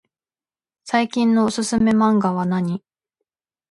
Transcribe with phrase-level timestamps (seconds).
[0.83, 2.83] 最近のおすすめマンガはなに？